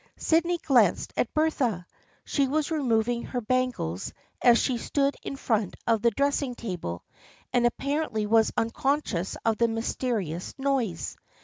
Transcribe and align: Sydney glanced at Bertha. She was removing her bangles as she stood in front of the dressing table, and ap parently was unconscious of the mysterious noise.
Sydney 0.17 0.57
glanced 0.57 1.13
at 1.15 1.31
Bertha. 1.35 1.85
She 2.25 2.47
was 2.47 2.71
removing 2.71 3.21
her 3.21 3.39
bangles 3.39 4.13
as 4.41 4.57
she 4.57 4.79
stood 4.79 5.13
in 5.21 5.35
front 5.35 5.75
of 5.85 6.01
the 6.01 6.09
dressing 6.09 6.55
table, 6.55 7.03
and 7.53 7.67
ap 7.67 7.77
parently 7.77 8.25
was 8.25 8.51
unconscious 8.57 9.37
of 9.45 9.57
the 9.59 9.67
mysterious 9.67 10.55
noise. 10.57 11.17